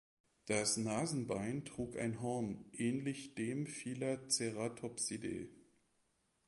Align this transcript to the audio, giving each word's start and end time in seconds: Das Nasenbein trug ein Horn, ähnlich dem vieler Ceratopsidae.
Das 0.47 0.77
Nasenbein 0.77 1.63
trug 1.63 1.95
ein 1.95 2.21
Horn, 2.23 2.65
ähnlich 2.73 3.35
dem 3.35 3.67
vieler 3.67 4.27
Ceratopsidae. 4.29 5.47